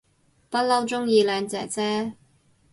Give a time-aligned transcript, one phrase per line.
[0.49, 2.13] 不嬲鍾意靚姐姐